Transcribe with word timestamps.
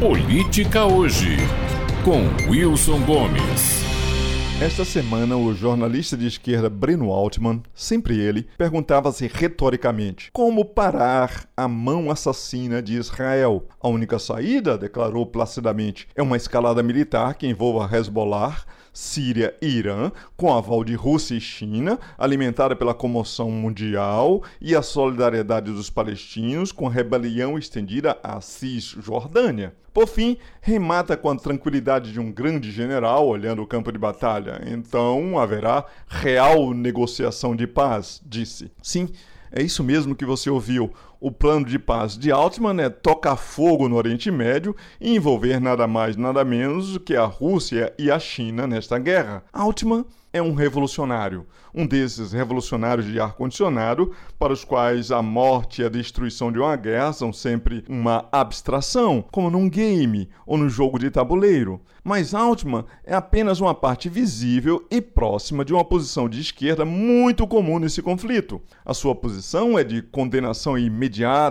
Política 0.00 0.84
Hoje, 0.84 1.36
com 2.04 2.22
Wilson 2.48 3.00
Gomes. 3.00 3.87
Esta 4.60 4.84
semana, 4.84 5.36
o 5.36 5.54
jornalista 5.54 6.16
de 6.16 6.26
esquerda 6.26 6.68
Breno 6.68 7.12
Altman, 7.12 7.62
sempre 7.72 8.18
ele, 8.18 8.48
perguntava-se 8.58 9.30
retoricamente 9.32 10.30
como 10.32 10.64
parar 10.64 11.48
a 11.56 11.68
mão 11.68 12.10
assassina 12.10 12.82
de 12.82 12.96
Israel. 12.96 13.68
A 13.80 13.86
única 13.86 14.18
saída, 14.18 14.76
declarou 14.76 15.24
placidamente, 15.24 16.08
é 16.12 16.20
uma 16.20 16.36
escalada 16.36 16.82
militar 16.82 17.34
que 17.34 17.46
envolva 17.46 17.88
Hezbollah, 17.96 18.64
Síria 18.92 19.54
e 19.62 19.68
Irã, 19.68 20.10
com 20.36 20.52
aval 20.52 20.82
de 20.82 20.96
Rússia 20.96 21.36
e 21.36 21.40
China, 21.40 21.96
alimentada 22.18 22.74
pela 22.74 22.92
comoção 22.92 23.52
mundial 23.52 24.42
e 24.60 24.74
a 24.74 24.82
solidariedade 24.82 25.70
dos 25.70 25.88
palestinos 25.88 26.72
com 26.72 26.88
a 26.88 26.90
rebelião 26.90 27.56
estendida 27.56 28.18
à 28.24 28.40
Cisjordânia. 28.40 29.72
Por 29.98 30.06
fim, 30.06 30.36
remata 30.60 31.16
com 31.16 31.28
a 31.28 31.34
tranquilidade 31.34 32.12
de 32.12 32.20
um 32.20 32.30
grande 32.30 32.70
general 32.70 33.26
olhando 33.26 33.62
o 33.62 33.66
campo 33.66 33.90
de 33.90 33.98
batalha. 33.98 34.47
Então 34.66 35.38
haverá 35.38 35.84
real 36.08 36.72
negociação 36.72 37.54
de 37.54 37.66
paz, 37.66 38.20
disse. 38.24 38.70
Sim, 38.82 39.08
é 39.50 39.62
isso 39.62 39.82
mesmo 39.82 40.14
que 40.14 40.24
você 40.24 40.50
ouviu. 40.50 40.92
O 41.20 41.32
plano 41.32 41.66
de 41.66 41.80
paz 41.80 42.16
de 42.16 42.30
Altman 42.30 42.80
é 42.80 42.88
tocar 42.88 43.34
fogo 43.34 43.88
no 43.88 43.96
Oriente 43.96 44.30
Médio 44.30 44.76
e 45.00 45.16
envolver 45.16 45.60
nada 45.60 45.84
mais 45.88 46.16
nada 46.16 46.44
menos 46.44 46.92
do 46.92 47.00
que 47.00 47.16
a 47.16 47.24
Rússia 47.24 47.92
e 47.98 48.08
a 48.08 48.20
China 48.20 48.68
nesta 48.68 49.00
guerra. 49.00 49.42
Altman 49.52 50.04
é 50.32 50.42
um 50.42 50.54
revolucionário, 50.54 51.46
um 51.74 51.86
desses 51.86 52.32
revolucionários 52.32 53.06
de 53.06 53.18
ar-condicionado 53.18 54.12
para 54.38 54.52
os 54.52 54.62
quais 54.62 55.10
a 55.10 55.22
morte 55.22 55.80
e 55.80 55.84
a 55.84 55.88
destruição 55.88 56.52
de 56.52 56.58
uma 56.58 56.76
guerra 56.76 57.12
são 57.12 57.32
sempre 57.32 57.82
uma 57.88 58.28
abstração, 58.30 59.24
como 59.32 59.50
num 59.50 59.68
game 59.68 60.28
ou 60.46 60.58
no 60.58 60.68
jogo 60.68 60.98
de 60.98 61.10
tabuleiro. 61.10 61.80
Mas 62.04 62.34
Altman 62.34 62.84
é 63.04 63.14
apenas 63.14 63.60
uma 63.60 63.74
parte 63.74 64.08
visível 64.08 64.86
e 64.90 65.00
próxima 65.00 65.64
de 65.64 65.72
uma 65.72 65.84
posição 65.84 66.28
de 66.28 66.40
esquerda 66.40 66.84
muito 66.84 67.46
comum 67.46 67.78
nesse 67.78 68.00
conflito. 68.02 68.60
A 68.84 68.94
sua 68.94 69.14
posição 69.14 69.78
é 69.78 69.84
de 69.84 70.02
condenação 70.02 70.78
imediata 70.78 71.07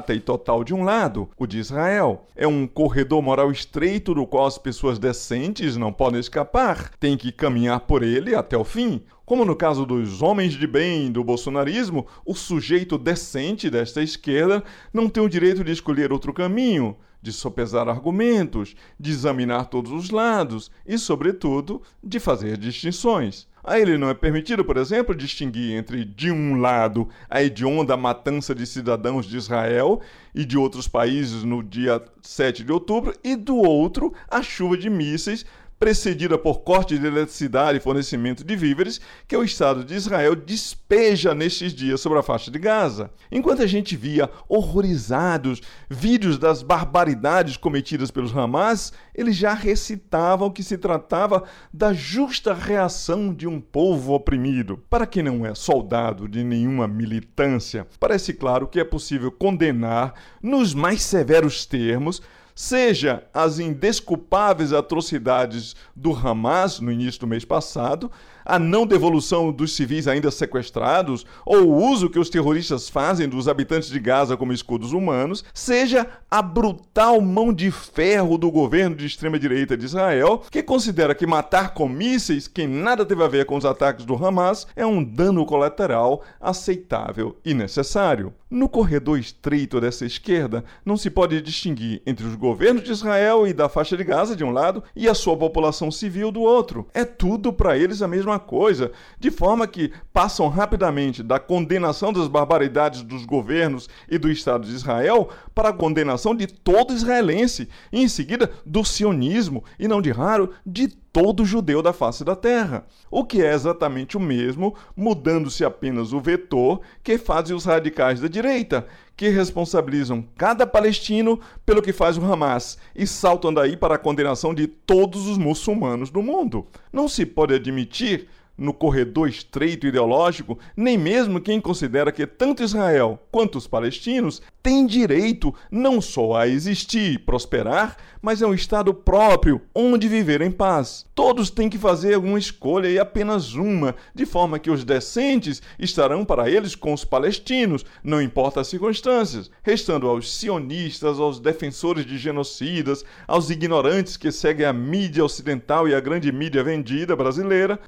e 0.10 0.20
total 0.20 0.64
de 0.64 0.74
um 0.74 0.84
lado, 0.84 1.30
o 1.38 1.48
de 1.48 1.58
Israel. 1.58 2.26
É 2.36 2.48
um 2.48 2.68
corredor 2.68 3.22
moral 3.22 3.52
estreito 3.52 4.14
do 4.14 4.26
qual 4.26 4.46
as 4.46 4.58
pessoas 4.58 5.00
decentes 5.00 5.76
não 5.76 5.92
podem 5.92 6.20
escapar, 6.20 6.92
têm 7.00 7.18
que 7.18 7.32
caminhar 7.32 7.82
por 7.82 8.04
ele 8.04 8.36
até 8.36 8.58
o 8.58 8.64
fim. 8.64 9.02
Como 9.26 9.44
no 9.44 9.56
caso 9.56 9.86
dos 9.86 10.22
homens 10.22 10.54
de 10.54 10.66
bem 10.66 11.12
do 11.12 11.24
bolsonarismo, 11.24 12.08
o 12.26 12.34
sujeito 12.34 12.98
decente 12.98 13.70
desta 13.70 14.02
esquerda 14.02 14.64
não 14.94 15.10
tem 15.10 15.22
o 15.22 15.30
direito 15.30 15.64
de 15.64 15.72
escolher 15.74 16.14
outro 16.14 16.32
caminho, 16.32 16.96
de 17.22 17.34
sopesar 17.34 17.90
argumentos, 17.90 18.76
de 18.98 19.12
examinar 19.12 19.66
todos 19.66 19.92
os 19.92 20.12
lados 20.12 20.72
e, 20.86 20.98
sobretudo, 20.98 21.82
de 22.02 22.20
fazer 22.20 22.58
distinções. 22.58 23.48
A 23.68 23.78
ele 23.78 23.98
não 23.98 24.10
é 24.10 24.14
permitido, 24.14 24.64
por 24.64 24.78
exemplo, 24.78 25.14
distinguir 25.14 25.76
entre, 25.76 26.06
de 26.06 26.32
um 26.32 26.56
lado, 26.56 27.10
a 27.30 27.44
hedionda 27.44 27.98
matança 27.98 28.56
de 28.56 28.66
cidadãos 28.66 29.26
de 29.26 29.36
Israel 29.36 30.00
e 30.34 30.46
de 30.46 30.58
outros 30.58 30.88
países 30.88 31.44
no 31.44 31.62
dia 31.62 32.02
7 32.22 32.64
de 32.64 32.72
outubro, 32.72 33.14
e 33.22 33.36
do 33.36 33.58
outro, 33.58 34.14
a 34.30 34.42
chuva 34.42 34.78
de 34.78 34.90
mísseis 34.90 35.46
precedida 35.80 36.38
por 36.38 36.62
corte 36.62 36.98
de 36.98 37.06
eletricidade 37.06 37.78
e 37.78 37.82
fornecimento 37.82 38.44
de 38.44 38.56
víveres, 38.56 39.00
que 39.28 39.38
o 39.38 39.44
Estado 39.44 39.84
de 39.84 39.94
Israel 39.94 40.36
despeja 40.36 41.34
nestes 41.34 41.74
dias 41.74 42.02
sobre 42.02 42.18
a 42.20 42.24
faixa 42.24 42.50
de 42.50 42.60
Gaza. 42.60 43.12
Enquanto 43.32 43.62
a 43.62 43.68
gente 43.68 43.96
via 43.96 44.30
horrorizados 44.48 45.62
vídeos 45.90 46.38
das 46.38 46.62
barbaridades 46.62 47.58
cometidas 47.58 48.12
pelos 48.12 48.36
Hamas, 48.36 48.92
eles 49.14 49.36
já 49.36 49.54
recitavam 49.54 50.50
que 50.50 50.64
se 50.64 50.78
tratava 50.78 51.44
da 51.74 51.94
justa 51.94 52.54
reação 52.54 53.34
de 53.34 53.48
um 53.48 53.60
povo 53.60 54.14
oprimido. 54.14 54.78
Para 54.90 55.06
quem 55.06 55.24
não 55.24 55.46
é 55.46 55.54
soldado 55.54 56.28
de 56.28 56.44
nenhuma 56.44 56.88
militância, 56.88 57.88
parece 58.00 58.34
claro 58.34 58.68
que 58.68 58.80
é 58.80 58.84
possível 58.84 59.32
condenar, 59.32 60.14
nos 60.42 60.74
mais 60.74 61.02
severos 61.04 61.66
termos, 61.66 62.22
seja 62.58 63.24
as 63.32 63.60
indesculpáveis 63.60 64.74
atrocidades 64.74 65.76
do 65.96 66.12
Hamas 66.12 66.80
no 66.80 66.92
início 66.92 67.22
do 67.22 67.28
mês 67.28 67.46
passado, 67.46 68.12
a 68.44 68.58
não 68.58 68.88
devolução 68.88 69.52
dos 69.52 69.76
civis 69.76 70.08
ainda 70.08 70.32
sequestrados, 70.32 71.24
ou 71.46 71.68
o 71.68 71.86
uso 71.92 72.10
que 72.10 72.18
os 72.18 72.30
terroristas 72.30 72.90
fazem 72.90 73.28
dos 73.28 73.48
habitantes 73.48 73.90
de 73.90 74.00
Gaza 74.00 74.36
como 74.36 74.54
escudos 74.54 74.92
humanos, 74.92 75.44
seja 75.54 76.08
a 76.32 76.42
brutal 76.42 77.22
mão 77.22 77.54
de 77.54 77.70
ferro 77.70 78.38
do 78.38 78.50
governo 78.50 78.96
de 78.96 79.06
extrema-direita 79.06 79.78
de 79.78 79.86
Israel, 79.86 80.42
que 80.50 80.64
considera 80.64 81.14
que 81.14 81.28
matar 81.28 81.74
com 81.74 81.88
mísseis, 81.88 82.48
que 82.48 82.66
nada 82.66 83.06
teve 83.06 83.24
a 83.24 83.28
ver 83.28 83.46
com 83.46 83.58
os 83.58 83.66
ataques 83.66 84.06
do 84.06 84.16
Hamas, 84.16 84.66
é 84.76 84.86
um 84.86 85.04
dano 85.04 85.46
colateral 85.46 86.24
aceitável 86.40 87.38
e 87.46 87.54
necessário. 87.54 88.34
No 88.50 88.70
corredor 88.70 89.20
estreito 89.20 89.82
dessa 89.82 90.06
esquerda, 90.06 90.64
não 90.86 90.96
se 90.96 91.10
pode 91.10 91.42
distinguir 91.42 92.02
entre 92.06 92.26
os 92.26 92.34
governos 92.48 92.82
de 92.82 92.94
Israel 92.94 93.46
e 93.46 93.52
da 93.52 93.68
faixa 93.68 93.98
de 93.98 94.06
Gaza 94.06 94.34
de 94.34 94.42
um 94.42 94.52
lado 94.52 94.82
e 94.96 95.10
a 95.10 95.14
sua 95.14 95.36
população 95.36 95.92
civil 95.92 96.32
do 96.32 96.40
outro. 96.40 96.88
É 96.94 97.04
tudo 97.04 97.52
para 97.52 97.78
eles 97.78 98.02
a 98.02 98.08
mesma 98.08 98.40
coisa, 98.40 98.94
de 99.20 99.30
forma 99.30 99.68
que 99.68 99.92
passam 100.14 100.48
rapidamente 100.48 101.22
da 101.22 101.40
condenação 101.40 102.14
das 102.14 102.30
barbaridades 102.30 103.02
dos 103.02 103.26
governos 103.26 103.90
e 104.10 104.18
do 104.18 104.32
Estado 104.32 104.66
de 104.66 104.74
Israel 104.74 105.28
para 105.54 105.70
a 105.70 105.74
condenação 105.74 106.34
de 106.34 106.48
todo 106.48 106.94
israelense, 106.94 107.68
e 107.92 108.02
em 108.02 108.08
seguida 108.08 108.50
do 108.66 108.82
sionismo 108.86 109.62
e 109.78 109.86
não 109.86 110.02
de 110.02 110.12
raro 110.12 110.52
de 110.66 110.88
todo 111.20 111.44
judeu 111.44 111.82
da 111.82 111.92
face 111.92 112.24
da 112.24 112.36
terra. 112.36 112.86
O 113.10 113.26
que 113.26 113.42
é 113.42 113.52
exatamente 113.52 114.16
o 114.16 114.20
mesmo, 114.20 114.76
mudando-se 114.96 115.66
apenas 115.66 116.14
o 116.14 116.20
vetor 116.20 116.82
que 117.04 117.18
fazem 117.18 117.56
os 117.56 117.66
radicais 117.66 118.22
da 118.22 118.28
direita, 118.28 118.86
que 119.16 119.28
responsabilizam 119.30 120.24
cada 120.38 120.68
palestino 120.68 121.40
pelo 121.66 121.82
que 121.82 121.92
faz 121.92 122.20
o 122.20 122.22
Hamas 122.24 122.78
e 122.96 123.08
saltam 123.08 123.52
daí 123.52 123.76
para 123.76 123.96
a 123.96 123.98
condenação 123.98 124.54
de 124.54 124.68
todos 124.68 125.26
os 125.26 125.40
muçulmanos 125.40 126.12
do 126.12 126.22
mundo. 126.22 126.68
Não 126.94 127.08
se 127.08 127.26
pode 127.26 127.56
admitir 127.56 128.30
no 128.58 128.74
corredor 128.74 129.30
estreito 129.30 129.86
ideológico, 129.86 130.58
nem 130.76 130.98
mesmo 130.98 131.40
quem 131.40 131.62
considera 131.62 132.12
que 132.12 132.26
tanto 132.26 132.64
Israel 132.64 133.20
quanto 133.32 133.58
os 133.58 133.68
palestinos 133.68 134.42
têm 134.64 134.86
direito 134.86 135.54
não 135.72 136.02
só 136.02 136.36
a 136.36 136.48
existir 136.48 137.14
e 137.14 137.20
prosperar, 137.20 137.96
mas 138.22 138.42
é 138.42 138.48
um 138.48 138.54
Estado 138.54 138.94
próprio 138.94 139.62
onde 139.74 140.10
viver 140.10 140.42
em 140.42 140.52
paz. 140.52 141.06
Todos 141.16 141.50
têm 141.50 141.70
que 141.70 141.78
fazer 141.78 142.18
uma 142.18 142.38
escolha 142.38 142.90
e 142.90 143.00
apenas 143.00 143.54
uma, 143.54 143.96
de 144.14 144.26
forma 144.26 144.60
que 144.60 144.70
os 144.70 144.84
decentes 144.84 145.62
estarão 145.80 146.26
para 146.26 146.50
eles 146.50 146.76
com 146.76 146.94
os 146.94 147.06
palestinos, 147.06 147.86
não 148.04 148.22
importa 148.22 148.62
as 148.62 148.68
circunstâncias, 148.68 149.50
restando 149.64 150.08
aos 150.08 150.34
sionistas, 150.36 151.20
aos 151.20 151.40
defensores 151.40 152.06
de 152.06 152.18
genocidas, 152.18 153.06
aos 153.28 153.50
ignorantes 153.50 154.18
que 154.18 154.32
seguem 154.32 154.66
a 154.66 154.74
mídia 154.74 155.24
ocidental 155.24 155.88
e 155.88 155.96
a 155.96 156.00
grande 156.00 156.32
mídia 156.32 156.64
vendida 156.64 157.16
brasileira, 157.16 157.80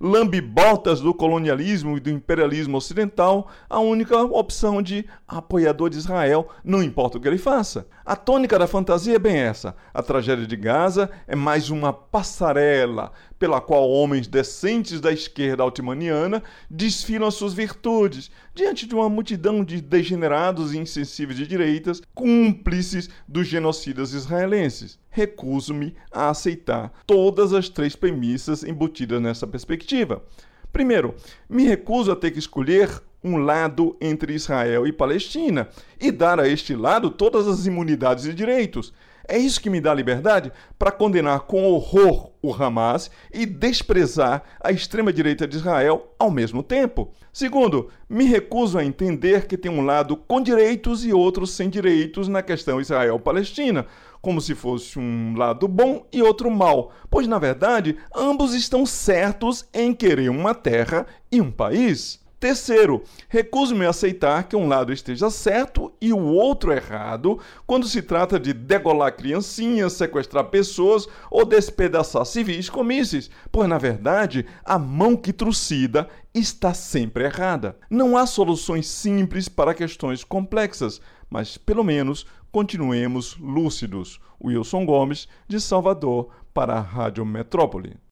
lambibotas 0.59 1.00
do 1.00 1.14
colonialismo 1.14 1.96
e 1.96 2.00
do 2.02 2.09
imperialismo 2.09 2.78
ocidental, 2.78 3.50
a 3.70 3.80
única 3.80 4.22
opção 4.22 4.81
de 4.81 5.06
apoiador 5.25 5.90
de 5.90 5.97
Israel 5.97 6.50
não 6.64 6.84
importa 6.84 7.18
o 7.18 7.22
que 7.22 7.28
ele 7.28 7.38
faça. 7.38 7.88
A 8.06 8.16
tônica 8.16 8.59
da 8.59 8.68
fantasia 8.68 9.16
é 9.16 9.20
bem 9.20 9.38
essa. 9.38 9.74
A 9.94 10.03
tragédia 10.03 10.46
de 10.46 10.56
Gaza 10.58 11.09
é 11.28 11.36
mais 11.36 11.70
uma 11.70 11.94
passarela 11.94 13.12
pela 13.38 13.62
qual 13.62 13.90
homens 13.90 14.28
decentes 14.28 15.00
da 15.00 15.14
esquerda 15.14 15.64
altimaniana 15.64 16.44
desfilam 16.70 17.31
suas 17.31 17.53
virtudes 17.53 18.30
diante 18.53 18.86
de 18.86 18.94
uma 18.94 19.09
multidão 19.09 19.64
de 19.64 19.80
degenerados 19.80 20.74
e 20.74 20.78
insensíveis 20.78 21.38
de 21.38 21.47
direitas, 21.47 22.02
cúmplices 22.14 23.09
dos 23.26 23.47
genocidas 23.47 24.12
israelenses. 24.12 25.00
Recuso-me 25.19 25.93
a 26.09 26.29
aceitar 26.29 26.93
todas 27.05 27.51
as 27.51 27.67
três 27.67 27.93
premissas 27.93 28.63
embutidas 28.63 29.21
nessa 29.21 29.45
perspectiva. 29.45 30.23
Primeiro, 30.71 31.13
me 31.49 31.66
recuso 31.66 32.09
a 32.09 32.16
ter 32.16 32.31
que 32.31 32.39
escolher 32.39 32.89
um 33.21 33.35
lado 33.35 33.97
entre 33.99 34.33
Israel 34.33 34.87
e 34.87 34.93
Palestina 34.93 35.67
e 35.99 36.09
dar 36.09 36.39
a 36.39 36.47
este 36.47 36.73
lado 36.73 37.09
todas 37.09 37.49
as 37.49 37.66
imunidades 37.66 38.23
e 38.27 38.33
direitos. 38.33 38.93
É 39.31 39.37
isso 39.37 39.61
que 39.61 39.70
me 39.70 39.79
dá 39.79 39.93
liberdade 39.93 40.52
para 40.79 40.91
condenar 40.91 41.41
com 41.41 41.64
horror 41.66 42.31
o 42.41 42.52
Hamas 42.52 43.11
e 43.31 43.46
desprezar 43.46 44.41
a 44.59 44.72
extrema-direita 44.72 45.47
de 45.47 45.55
Israel 45.55 46.16
ao 46.17 46.31
mesmo 46.31 46.64
tempo. 46.64 47.14
Segundo, 47.31 47.91
me 48.09 48.26
recuso 48.26 48.79
a 48.79 48.84
entender 48.84 49.46
que 49.46 49.55
tem 49.55 49.72
um 49.72 49.85
lado 49.85 50.17
com 50.17 50.41
direitos 50.41 51.05
e 51.05 51.14
outro 51.14 51.46
sem 51.46 51.70
direitos 51.70 52.28
na 52.28 52.41
questão 52.41 52.81
Israel-Palestina, 52.81 53.85
como 54.20 54.41
se 54.41 54.55
fosse 54.55 54.97
um 54.97 55.35
lado 55.37 55.67
bom 55.67 56.08
e 56.11 56.23
outro 56.23 56.49
mal, 56.49 56.91
pois 57.08 57.28
na 57.28 57.37
verdade 57.37 57.97
ambos 58.16 58.55
estão 58.55 58.84
certos 58.84 59.64
em 59.72 59.93
querer 59.93 60.29
uma 60.29 60.55
terra 60.55 61.05
e 61.31 61.40
um 61.40 61.52
país. 61.52 62.20
Terceiro, 62.40 63.03
recuso-me 63.28 63.86
a 63.86 63.90
aceitar 63.90 64.47
que 64.47 64.56
um 64.56 64.66
lado 64.66 64.94
esteja 64.94 65.30
certo 65.30 65.91
e 66.00 66.14
o 66.14 66.24
outro 66.24 66.72
errado 66.72 67.38
quando 67.68 67.86
se 67.86 68.02
trata 68.02 68.40
de 68.40 68.53
degolar 68.53 69.14
criancinhas, 69.14 69.94
sequestrar 69.94 70.46
pessoas 70.46 71.06
ou 71.30 71.44
despedaçar 71.44 72.26
civis 72.26 72.70
com 72.70 72.82
mísseis, 72.82 73.30
pois 73.52 73.68
na 73.68 73.78
verdade 73.78 74.46
a 74.64 74.80
mão 74.80 75.18
que 75.18 75.34
trucida 75.34 76.08
está 76.34 76.74
sempre 76.74 77.26
errada. 77.26 77.78
Não 77.90 78.16
há 78.16 78.26
soluções 78.26 78.88
simples 78.88 79.50
para 79.50 79.74
questões 79.74 80.24
complexas, 80.24 81.02
mas 81.30 81.58
pelo 81.58 81.84
menos 81.84 82.26
continuemos 82.53 83.36
lúcidos. 83.38 84.18
Wilson 84.41 84.86
Gomes, 84.86 85.28
de 85.46 85.59
Salvador, 85.59 86.30
para 86.53 86.76
a 86.76 86.80
Rádio 86.80 87.26
Metrópole. 87.26 88.00